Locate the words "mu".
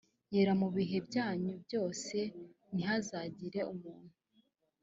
0.61-0.67